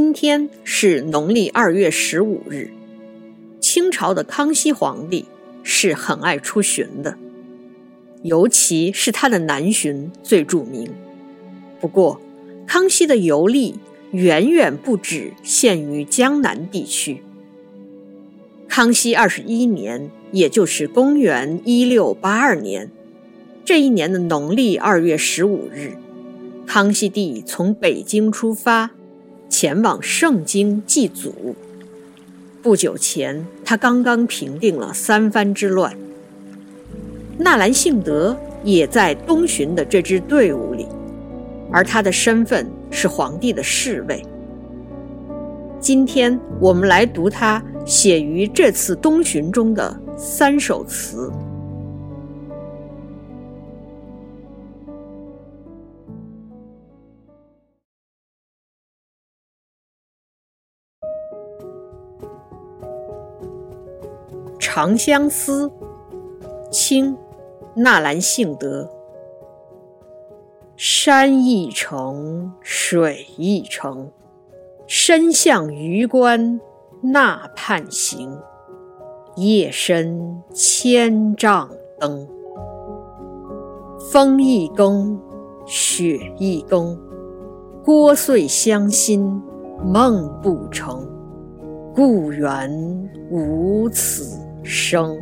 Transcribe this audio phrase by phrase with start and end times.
[0.00, 2.70] 今天是农历二月十五日。
[3.58, 5.24] 清朝的康熙皇帝
[5.64, 7.18] 是很爱出巡的，
[8.22, 10.88] 尤其是他的南巡最著名。
[11.80, 12.20] 不过，
[12.64, 13.80] 康熙的游历
[14.12, 17.24] 远远不止限于江南地区。
[18.68, 22.88] 康熙二十一年，也就是公元一六八二年，
[23.64, 25.96] 这一年的农历二月十五日，
[26.68, 28.92] 康熙帝从北京出发。
[29.48, 31.54] 前往盛京祭祖。
[32.62, 35.96] 不久前，他刚刚平定了三藩之乱。
[37.38, 40.86] 纳兰性德也在东巡的这支队伍里，
[41.70, 44.22] 而他的身份是皇帝的侍卫。
[45.80, 51.30] 今天我们来读他写于这次东巡中的三首词。
[64.70, 65.66] 《长相思》
[66.70, 67.14] 清·
[67.74, 68.86] 纳兰性德。
[70.76, 74.10] 山一程，水一程，
[74.86, 76.60] 身向榆关
[77.00, 78.38] 那畔行。
[79.36, 82.28] 夜深千帐灯，
[84.12, 85.18] 风一更，
[85.64, 86.94] 雪一更，
[87.86, 89.42] 聒碎乡心
[89.82, 91.08] 梦不成，
[91.94, 92.70] 故园
[93.30, 94.46] 无此。
[94.70, 95.18] 生，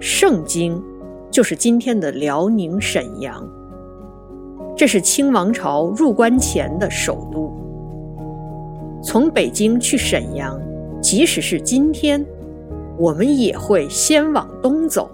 [0.00, 0.82] 盛京
[1.30, 3.46] 就是今天的辽宁沈阳，
[4.74, 7.52] 这是清王朝入关前的首都。
[9.02, 10.58] 从北京去沈阳，
[11.02, 12.24] 即使是今天，
[12.96, 15.10] 我们也会先往东走。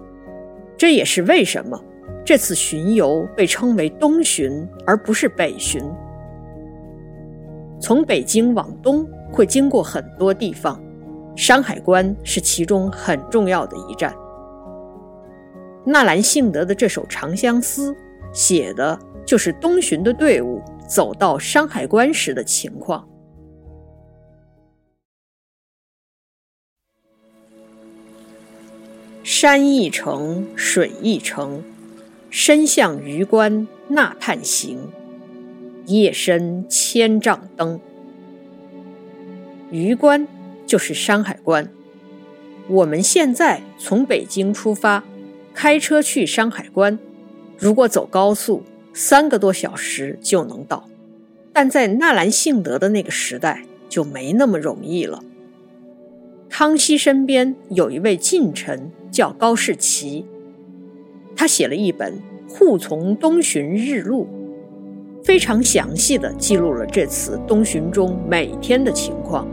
[0.77, 1.77] 这也是为什么
[2.25, 5.83] 这次巡游被称为东巡，而不是北巡。
[7.81, 10.81] 从北京往东会经过很多地方。
[11.37, 14.15] 山海关是其中很重要的一站。
[15.85, 17.93] 纳兰性德的这首《长相思》，
[18.33, 23.07] 写的就是东巡的队伍走到山海关时的情况。
[29.23, 31.65] 山一程，水一程，
[32.31, 34.91] 身向榆关那畔行。
[35.87, 37.81] 夜深千帐灯。
[39.71, 40.27] 榆关。
[40.67, 41.69] 就是山海关。
[42.69, 45.05] 我们现在从北京出发，
[45.53, 46.99] 开车去山海关，
[47.59, 50.89] 如果走高速，三个多小时就能到。
[51.53, 55.23] 但在纳兰性德的那个时代，就没那么容易了。
[56.49, 60.25] 康熙身边有一位近臣叫高士奇，
[61.37, 62.15] 他写了一本
[62.51, 64.27] 《护从东巡日录》，
[65.25, 69.47] 非常详细的记录了这次东巡中每天的情况。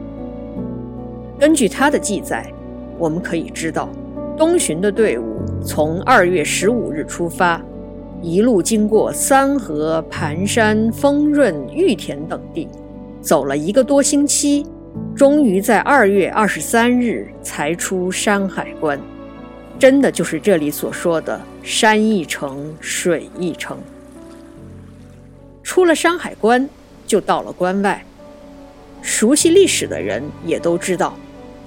[1.42, 2.46] 根据他的记载，
[3.00, 3.90] 我们可以知道，
[4.38, 7.60] 东巡的队伍从二月十五日出发，
[8.22, 12.68] 一路经过三河、盘山、丰润、玉田等地，
[13.22, 14.64] 走了一个多星期，
[15.16, 19.02] 终于在二月二十三日才出山海关。
[19.80, 23.80] 真的就是这里所说的“山一程，水一程”。
[25.64, 26.70] 出了山海关，
[27.08, 28.06] 就到了关外。
[29.02, 31.16] 熟悉历史的人也都知道。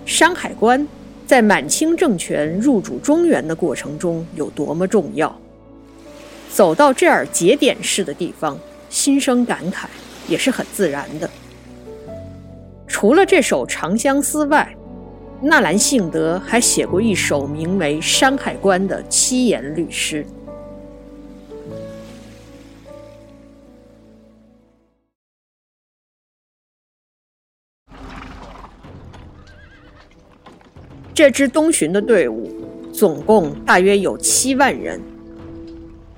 [0.05, 0.87] 山海关
[1.27, 5.35] 在满清政权入主中原的过程中有多么重要？
[6.53, 9.87] 走到这儿节点式的地方，心生感慨
[10.29, 11.29] 也是很自然的。
[12.87, 14.77] 除了这首《长相思》外，
[15.41, 20.25] 纳兰性德还写过一首名为《山海关》的七言律诗。
[31.15, 32.51] 这支东巡的队伍
[32.93, 35.01] 总共大约有七万人，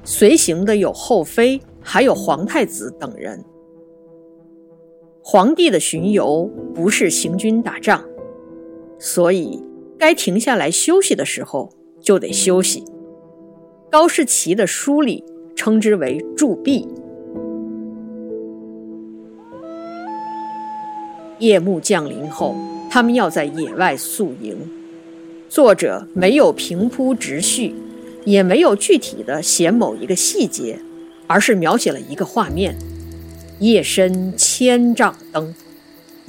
[0.04, 3.44] 随行的有后妃，还有皇太子等人。
[5.22, 8.02] 皇帝的巡游不是行军打仗，
[8.98, 9.62] 所以
[9.98, 11.69] 该停下来休息的时候
[12.00, 12.82] 就得休息。
[13.90, 15.22] 高士奇的书里
[15.54, 16.88] 称之为驻跸。
[21.38, 22.56] 夜幕降临后，
[22.90, 24.56] 他们要在野外宿营。
[25.48, 27.75] 作者没有平铺直叙，
[28.25, 30.78] 也没有具体的写某一个细节，
[31.26, 32.76] 而是描写了一个画面：
[33.60, 35.54] 夜深千丈灯，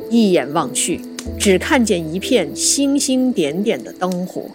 [0.09, 1.01] 一眼望去，
[1.39, 4.51] 只看见一片星星点点的灯火。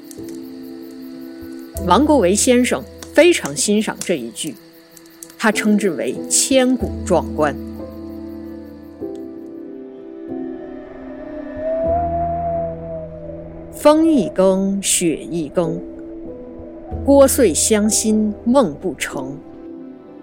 [1.86, 2.82] 王国维先生
[3.12, 4.54] 非常欣赏这一句，
[5.36, 7.54] 他称之为千古壮观。
[13.82, 15.76] 风一更，雪一更。
[17.04, 19.36] 聒碎乡心梦不成，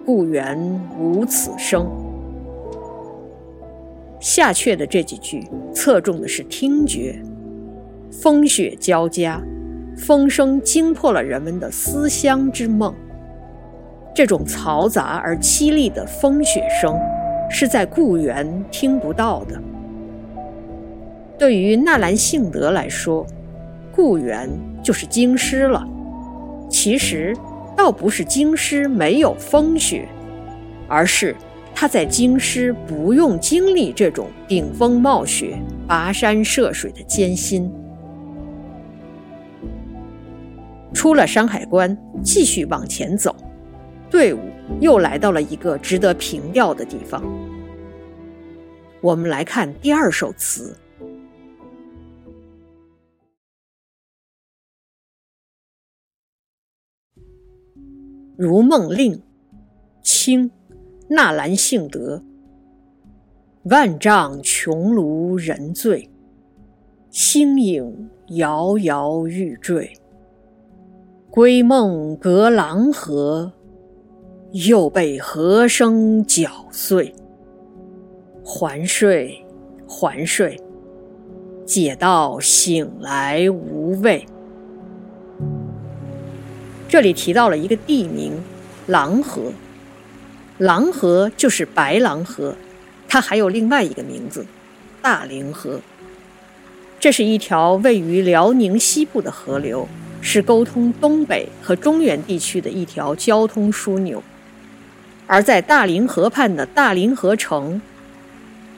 [0.02, 0.58] 故园
[0.98, 1.86] 无此声。
[4.18, 7.20] 下阙的这几句侧重的是听觉，
[8.10, 9.38] 风雪交加，
[9.94, 12.94] 风声惊破了人们的思乡之梦。
[14.14, 16.98] 这种嘈杂而凄厉的风雪声，
[17.50, 19.60] 是在故园听不到的。
[21.36, 23.26] 对于纳兰性德来说，
[24.02, 24.48] 故园
[24.82, 25.86] 就是京师了。
[26.70, 27.36] 其实，
[27.76, 30.08] 倒不是京师没有风雪，
[30.88, 31.36] 而是
[31.74, 37.70] 他在京师不用经历这种顶风冒雪、跋山涉水的艰辛。
[40.94, 43.36] 出了山海关，继续往前走。
[44.08, 44.40] 队伍
[44.80, 47.22] 又来到了一个值得凭吊的地方。
[49.02, 50.74] 我们来看第二首词
[58.42, 59.16] 《如梦令》，
[60.00, 60.50] 清，
[61.08, 62.22] 纳兰性德。
[63.64, 66.08] 万丈穹庐人醉，
[67.10, 69.92] 星影摇摇欲坠。
[71.30, 73.52] 归梦隔狼河。
[74.52, 77.14] 又被和声搅碎，
[78.42, 79.46] 还睡，
[79.86, 80.58] 还睡，
[81.64, 84.26] 解到醒来无味。
[86.90, 88.32] 这里提到了一个地名——
[88.88, 89.52] 狼河。
[90.58, 92.56] 狼河就是白狼河，
[93.08, 94.44] 它还有另外一个名字——
[95.00, 95.80] 大凌河。
[96.98, 99.88] 这是一条位于辽宁西部的河流，
[100.20, 104.20] 是沟通东北和中原地区的一条交通枢纽。
[105.28, 107.80] 而在大凌河畔的大凌河城，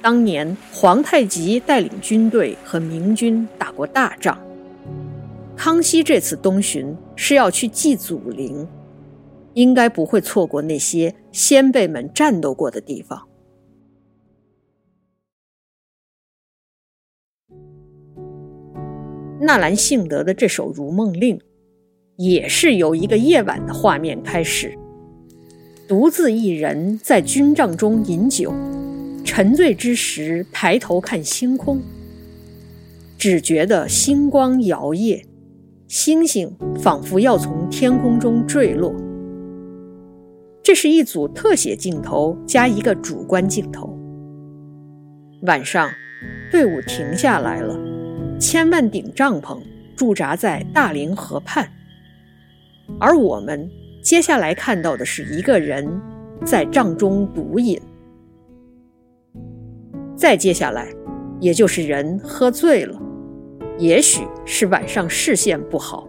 [0.02, 4.38] 当年皇太极带领军队和明军打过大仗。
[5.56, 8.66] 康熙这次东巡是要去祭祖陵，
[9.54, 13.28] 应该不会错过那些先辈们战斗过的地方。
[19.40, 21.36] 纳兰性德的这首《如梦令》，
[22.16, 24.76] 也是由一个夜晚的画面开始。
[25.88, 28.52] 独自一人在军帐中饮酒，
[29.24, 31.82] 沉醉之时，抬头看星空，
[33.18, 35.22] 只觉得星光摇曳，
[35.92, 36.50] 星星
[36.80, 38.94] 仿佛要从天空中坠落。
[40.62, 43.94] 这是一组特写镜头加一个主观镜头。
[45.42, 45.90] 晚上，
[46.50, 47.78] 队伍停下来了，
[48.40, 49.60] 千万顶帐篷
[49.94, 51.68] 驻扎在大凌河畔，
[52.98, 53.70] 而我们。
[54.02, 55.86] 接下来看到的是一个人
[56.42, 57.78] 在帐中独饮，
[60.16, 60.88] 再接下来，
[61.38, 62.98] 也就是人喝醉了，
[63.78, 66.06] 也许是晚上视线不好。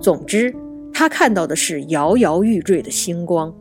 [0.00, 0.54] 总之，
[0.92, 3.54] 他看到的是摇摇欲坠的星光。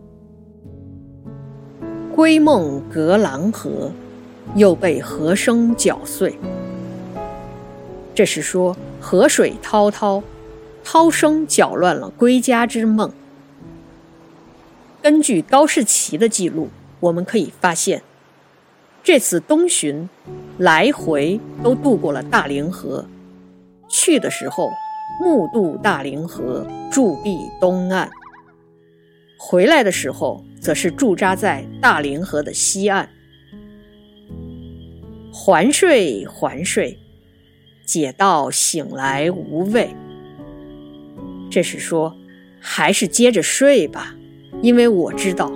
[2.13, 3.91] 归梦隔狼河，
[4.55, 6.37] 又被河声搅碎。
[8.13, 10.21] 这是说河水滔滔，
[10.83, 13.11] 涛声搅乱了归家之梦。
[15.01, 16.69] 根据高士奇的记录，
[16.99, 18.03] 我们可以发现，
[19.03, 20.07] 这次东巡
[20.57, 23.05] 来回都渡过了大凌河。
[23.93, 24.71] 去的时候
[25.21, 28.09] 目渡大凌河，驻壁东岸；
[29.37, 33.07] 回来的时候则是驻扎在大凌河的西岸。
[35.31, 36.97] 还睡还睡，
[37.85, 39.95] 解到醒来无味。
[41.51, 42.15] 这是说，
[42.59, 44.15] 还是接着睡吧。
[44.63, 45.51] 因为我知道，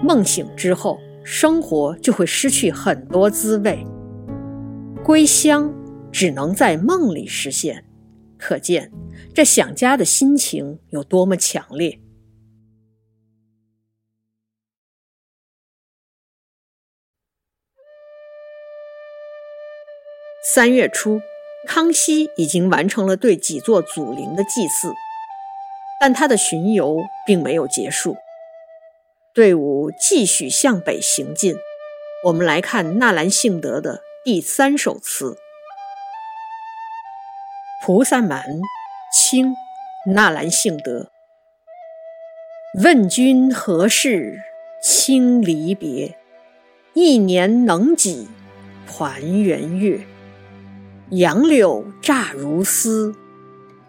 [0.00, 3.84] 梦醒之后，生活就会失去很多滋味。
[5.02, 5.72] 归乡
[6.12, 7.84] 只能在梦里实现，
[8.38, 8.92] 可见
[9.34, 12.00] 这想家的心情有多么强烈。
[20.42, 21.20] 三月初，
[21.66, 24.92] 康熙已经完成了对几座祖陵的祭祀，
[26.00, 28.16] 但他的巡游并没有结束。
[29.32, 31.54] 队伍继续向北行进，
[32.24, 35.34] 我们来看纳兰性德的第三首词
[37.82, 38.42] 《菩萨蛮》，
[39.10, 39.54] 清，
[40.12, 41.10] 纳兰性德。
[42.82, 44.42] 问君何事
[44.82, 46.14] 轻离别？
[46.92, 48.28] 一年能几
[48.86, 50.00] 团圆月？
[51.08, 53.14] 杨柳乍如丝，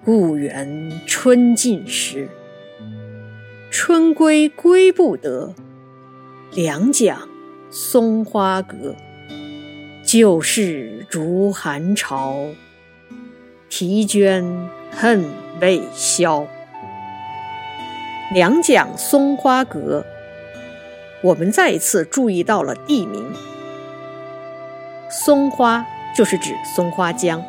[0.05, 2.29] 故园春尽时。
[3.69, 5.53] 春归归不得，
[6.53, 7.27] 两蒋
[7.69, 8.95] 松花阁。
[10.05, 12.45] 旧事逐寒潮，
[13.71, 15.23] 啼鹃恨
[15.61, 16.45] 未消。
[18.33, 20.05] 两蒋松花阁，
[21.21, 23.33] 我们再一次注意到了地名。
[25.09, 27.41] 松花就是指松花江。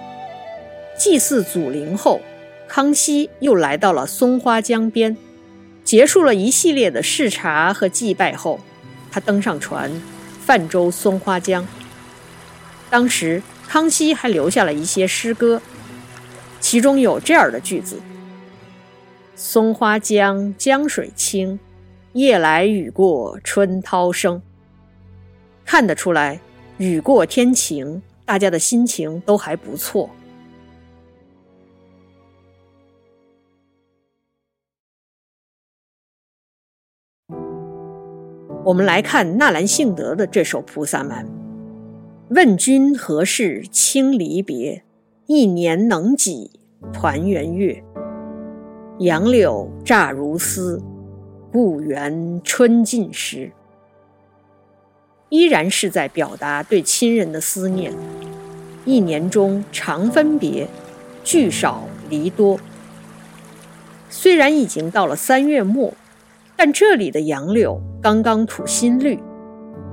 [0.97, 2.21] 祭祀祖陵后，
[2.69, 5.17] 康熙又来到了松花江边，
[5.83, 8.61] 结束了一系列的视察和祭拜后，
[9.11, 9.91] 他登上船，
[10.41, 11.67] 泛舟松花江。
[12.89, 15.61] 当时康熙还留下了一些诗歌，
[16.73, 18.01] 其中有这样的句子。
[19.35, 21.61] 松花江江水清，
[22.15, 24.41] 夜来雨过春涛生。
[25.67, 26.41] 看得出来，
[26.79, 30.09] 雨过天晴，大家的心情都还不错。
[38.65, 41.27] 我们来看纳兰性德的这首《菩萨蛮》：
[42.31, 44.85] 问君何事轻离别？
[45.27, 47.83] 一年能几团圆月？
[48.99, 50.83] 杨柳乍如丝，
[51.51, 53.53] 故园春尽时。
[55.29, 57.93] 依然是在表达对亲人的思念。
[58.85, 60.69] 一年中常分别，
[61.25, 62.59] 聚少离多。
[64.11, 65.95] 虽然已经到了三月末，
[66.57, 69.19] 但这里的杨柳刚刚吐新绿，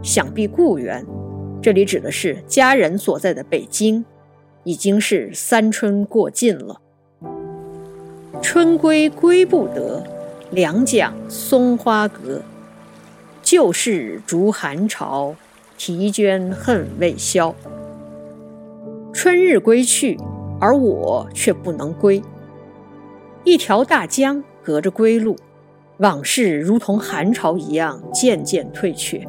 [0.04, 1.06] 想必故园，
[1.62, 4.04] 这里指的是家人所在的北京，
[4.64, 6.82] 已经是三春过尽了。
[8.42, 10.04] 春归归不得，
[10.52, 12.42] 两蒋松花阁。
[13.42, 15.36] 旧事逐寒潮，
[15.78, 17.54] 啼鹃恨未消。
[19.12, 20.20] 春日归去，
[20.60, 22.22] 而我却不能归。
[23.44, 25.36] 一条大江隔着归路，
[25.98, 29.28] 往事如同寒潮一样渐渐退却。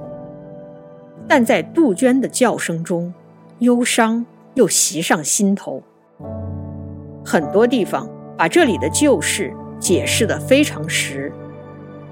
[1.26, 3.14] 但在杜鹃的叫声中，
[3.60, 5.82] 忧伤又袭上心头。
[7.24, 8.08] 很多地方。
[8.40, 11.30] 把这里的旧事解释得非常实，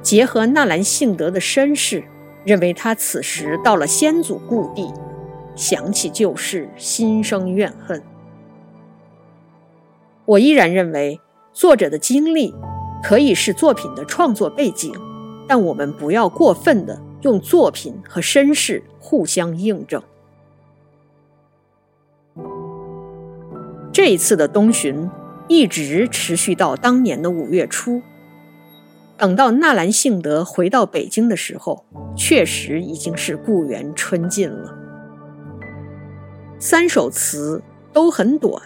[0.02, 2.04] 结合纳兰性德的身世，
[2.44, 4.92] 认为他此时到了先祖故地，
[5.56, 8.02] 想起旧事，心生怨恨。
[10.26, 11.18] 我依然认为，
[11.54, 12.54] 作者的经历
[13.02, 14.92] 可以是作品的创作背景，
[15.48, 20.02] 但我们不要过分的用作品和身世互相印证。
[23.98, 25.10] 这一次的东巡。
[25.48, 28.00] 一直持续到当年的五月初。
[29.16, 34.72] 等到纳兰性德回到北京的时候，确实已经是故园春尽了。
[36.60, 37.60] 三首词
[37.92, 38.62] 都很短，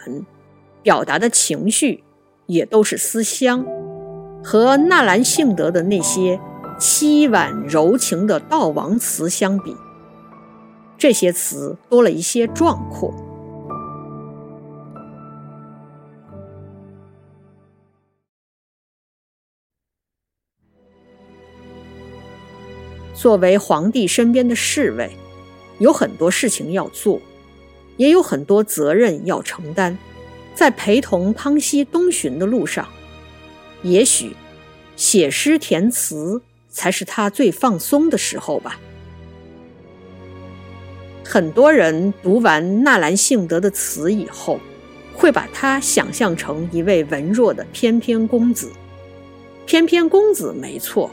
[0.83, 2.03] 表达的情绪
[2.45, 3.65] 也都是思乡。
[4.43, 6.39] 和纳兰性德的那些
[6.77, 9.75] 凄婉柔情的悼亡词相比，
[10.95, 13.11] 这些词多了一些壮阔。
[23.23, 25.09] 作为皇帝身边的侍卫，
[25.79, 27.21] 有很多事情要做，
[27.95, 29.97] 也有很多责任要承担。
[30.53, 32.85] 在陪同康熙东巡的路上，
[33.81, 34.35] 也许
[34.97, 38.77] 写诗填词才是他最放松的时候吧。
[41.23, 44.59] 很多人读完纳兰性德的词以后，
[45.13, 48.69] 会把他想象成一位文弱的翩翩公子。
[49.65, 51.09] 翩翩公子没错，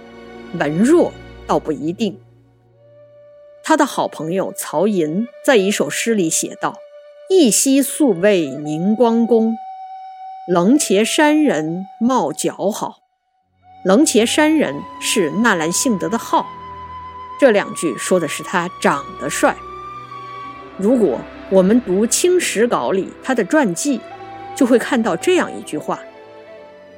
[0.59, 1.12] 文弱。
[1.47, 2.20] 倒不一定。
[3.62, 6.78] 他的好朋友曹寅在一首诗里写道
[7.30, 9.56] ：“一夕宿卫明光宫，
[10.49, 12.99] 冷且山人貌姣好。”
[13.85, 16.47] 冷且山人是纳兰性德的号，
[17.38, 19.56] 这两句说的是他长得帅。
[20.76, 21.18] 如果
[21.50, 24.00] 我们读《清史稿》里他的传记，
[24.54, 25.99] 就会看到这样一句话：“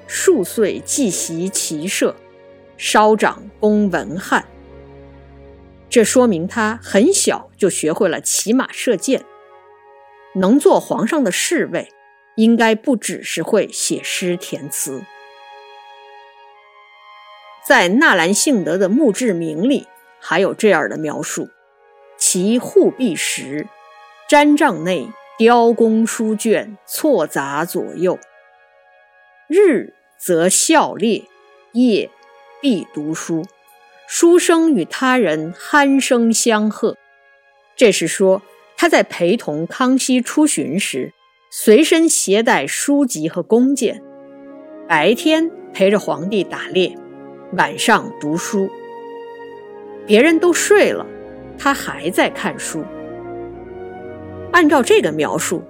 [0.09, 2.17] 数岁即习骑射。”
[2.83, 4.45] 稍长公文翰，
[5.89, 9.25] 这说明他很小就学会了骑马射箭。
[10.35, 11.93] 能做皇上的侍卫，
[12.35, 15.05] 应该不只是会写诗填词。
[17.65, 19.87] 在纳兰性德的墓志铭里，
[20.21, 21.51] 还有这样的描述：
[22.19, 23.69] 其护壁时，
[24.29, 25.09] 毡帐内
[25.39, 28.19] 雕工书卷错杂左右，
[29.47, 31.23] 日则笑列，
[31.75, 32.11] 夜。
[32.63, 33.45] 必读书，
[34.07, 36.97] 书生与他人鼾声相和。
[37.75, 38.41] 这是说
[38.77, 41.13] 他在陪同康熙出巡时，
[41.51, 44.01] 随身携带书籍和弓箭，
[44.89, 46.97] 白天陪着皇帝打猎，
[47.55, 48.71] 晚上读书。
[50.07, 51.05] 别人都睡了，
[51.59, 52.85] 他还在看书。
[54.53, 55.65] 按照这个描述，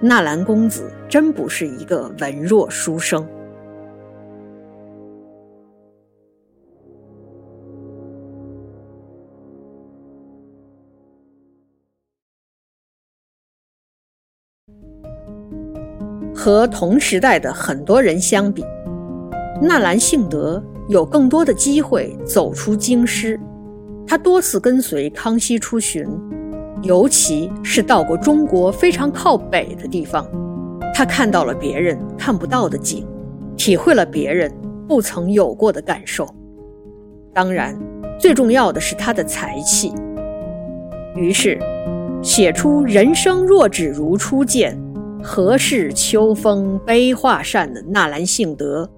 [0.00, 3.28] 纳兰公子真不是一个文弱书生。
[16.38, 18.64] 和同时代的很多人相比，
[19.60, 23.38] 纳兰性德有更多的机会走出京师。
[24.06, 26.06] 他多次跟随康熙出巡，
[26.80, 30.24] 尤其是到过中国非常靠北的地方，
[30.94, 33.04] 他看到了别人看不到的景，
[33.56, 34.48] 体会了别人
[34.86, 36.24] 不曾有过的感受。
[37.34, 37.76] 当然，
[38.16, 39.92] 最重要的是他的才气。
[41.16, 41.58] 于是，
[42.22, 44.80] 写出“人生若只如初见，
[45.22, 48.88] 何事秋风悲画扇”的纳兰性德，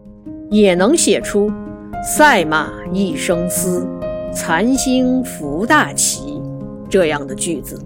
[0.51, 1.51] 也能写出
[2.05, 3.87] “赛马一生嘶”。
[4.33, 6.41] 残星拂大旗，
[6.89, 7.77] 这样的句子。